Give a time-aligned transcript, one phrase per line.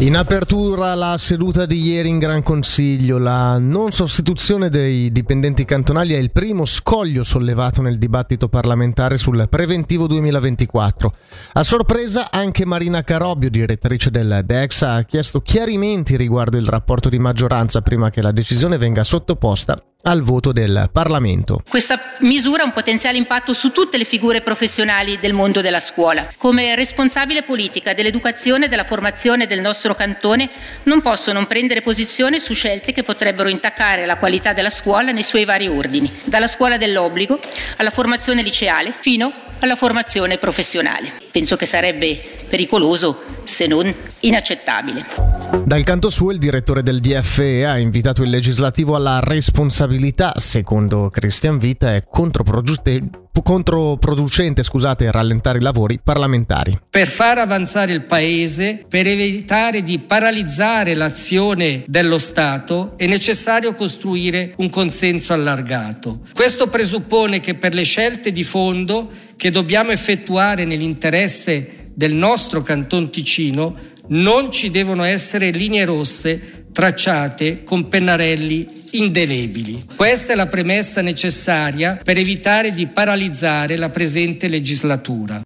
[0.00, 6.12] In apertura la seduta di ieri in Gran Consiglio, la non sostituzione dei dipendenti cantonali
[6.12, 11.14] è il primo scoglio sollevato nel dibattito parlamentare sul preventivo 2024.
[11.54, 17.18] A sorpresa anche Marina Carobbio, direttrice del DEX, ha chiesto chiarimenti riguardo il rapporto di
[17.18, 21.62] maggioranza prima che la decisione venga sottoposta al voto del Parlamento.
[21.68, 26.32] Questa misura ha un potenziale impatto su tutte le figure professionali del mondo della scuola.
[26.36, 30.48] Come responsabile politica dell'educazione e della formazione del nostro cantone
[30.84, 35.24] non posso non prendere posizione su scelte che potrebbero intaccare la qualità della scuola nei
[35.24, 37.40] suoi vari ordini, dalla scuola dell'obbligo
[37.76, 41.10] alla formazione liceale fino alla formazione professionale.
[41.32, 45.25] Penso che sarebbe pericoloso se non inaccettabile.
[45.64, 51.58] Dal canto suo il direttore del DFE ha invitato il legislativo alla responsabilità, secondo Christian
[51.58, 56.78] Vita è controproducente scusate, rallentare i lavori parlamentari.
[56.88, 64.54] Per far avanzare il Paese, per evitare di paralizzare l'azione dello Stato, è necessario costruire
[64.58, 66.20] un consenso allargato.
[66.32, 73.10] Questo presuppone che per le scelte di fondo che dobbiamo effettuare nell'interesse del nostro Canton
[73.10, 79.84] Ticino non ci devono essere linee rosse tracciate con pennarelli indelebili.
[79.96, 85.42] Questa è la premessa necessaria per evitare di paralizzare la presente legislatura.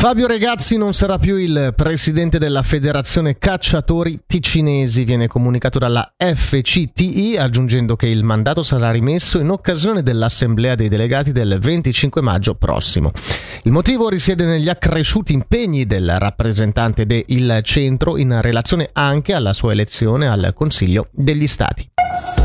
[0.00, 7.36] Fabio Regazzi non sarà più il presidente della Federazione Cacciatori Ticinesi, viene comunicato dalla FCTI,
[7.36, 13.12] aggiungendo che il mandato sarà rimesso in occasione dell'Assemblea dei delegati del 25 maggio prossimo.
[13.64, 19.72] Il motivo risiede negli accresciuti impegni del rappresentante del centro in relazione anche alla sua
[19.72, 22.39] elezione al Consiglio degli Stati.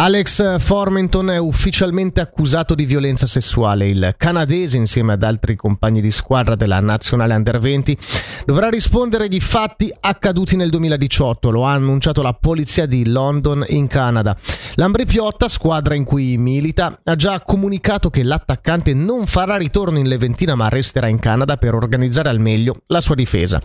[0.00, 3.88] Alex Formenton è ufficialmente accusato di violenza sessuale.
[3.88, 7.98] Il canadese, insieme ad altri compagni di squadra della nazionale Under 20,
[8.46, 11.50] dovrà rispondere di fatti accaduti nel 2018.
[11.50, 14.36] Lo ha annunciato la polizia di London in Canada.
[14.76, 20.06] L'Ambri Piotta, squadra in cui milita, ha già comunicato che l'attaccante non farà ritorno in
[20.06, 23.60] Leventina ma resterà in Canada per organizzare al meglio la sua difesa.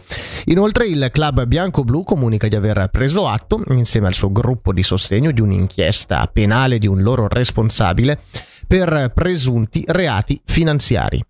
[0.46, 5.30] Inoltre il club bianco-blu comunica di aver preso atto, insieme al suo gruppo di sostegno,
[5.30, 8.19] di un'inchiesta penale di un loro responsabile
[8.67, 11.23] per presunti reati finanziari.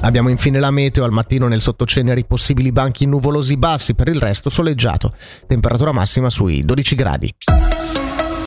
[0.00, 4.50] Abbiamo infine la meteo al mattino nel sottoceneri possibili banchi nuvolosi bassi, per il resto
[4.50, 5.14] soleggiato,
[5.46, 7.34] temperatura massima sui 12 gradi.